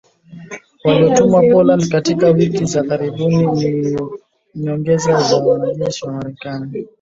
waliotumwa 0.83 1.41
Poland 1.43 1.89
katika 1.91 2.29
wiki 2.29 2.65
za 2.65 2.83
karibuni 2.83 3.45
na 3.45 3.51
ni 3.51 3.97
nyongeza 4.55 5.11
ya 5.11 5.35
wanajeshi 5.37 6.05
wa 6.05 6.11
Marekani 6.13 6.87